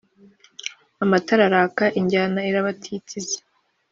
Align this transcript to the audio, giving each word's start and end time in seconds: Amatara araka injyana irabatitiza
Amatara 1.03 1.43
araka 1.49 1.85
injyana 1.99 2.39
irabatitiza 2.49 3.37